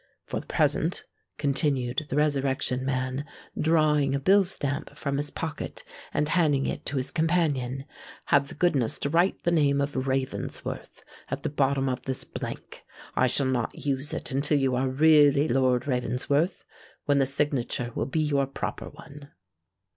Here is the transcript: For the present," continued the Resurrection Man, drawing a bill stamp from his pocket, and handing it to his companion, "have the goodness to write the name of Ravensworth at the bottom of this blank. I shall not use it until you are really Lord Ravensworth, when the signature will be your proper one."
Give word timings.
For 0.25 0.39
the 0.39 0.47
present," 0.47 1.03
continued 1.37 2.07
the 2.09 2.15
Resurrection 2.15 2.83
Man, 2.83 3.23
drawing 3.55 4.15
a 4.15 4.19
bill 4.19 4.43
stamp 4.43 4.97
from 4.97 5.17
his 5.17 5.29
pocket, 5.29 5.83
and 6.11 6.27
handing 6.27 6.65
it 6.65 6.87
to 6.87 6.97
his 6.97 7.11
companion, 7.11 7.85
"have 8.25 8.47
the 8.47 8.55
goodness 8.55 8.97
to 8.97 9.11
write 9.11 9.43
the 9.43 9.51
name 9.51 9.79
of 9.79 10.07
Ravensworth 10.07 11.03
at 11.29 11.43
the 11.43 11.49
bottom 11.49 11.87
of 11.87 12.01
this 12.01 12.23
blank. 12.23 12.83
I 13.15 13.27
shall 13.27 13.45
not 13.45 13.85
use 13.85 14.11
it 14.11 14.31
until 14.31 14.57
you 14.57 14.75
are 14.75 14.89
really 14.89 15.47
Lord 15.47 15.85
Ravensworth, 15.87 16.63
when 17.05 17.19
the 17.19 17.27
signature 17.27 17.91
will 17.93 18.07
be 18.07 18.21
your 18.21 18.47
proper 18.47 18.89
one." 18.89 19.29